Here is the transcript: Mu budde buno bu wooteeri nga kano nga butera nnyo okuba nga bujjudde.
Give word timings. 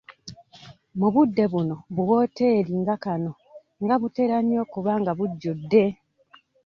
Mu 0.99 1.07
budde 1.13 1.43
buno 1.51 1.75
bu 1.93 2.01
wooteeri 2.09 2.73
nga 2.81 2.95
kano 3.03 3.31
nga 3.83 3.95
butera 4.01 4.37
nnyo 4.41 4.59
okuba 4.65 4.91
nga 5.01 5.11
bujjudde. 5.17 5.83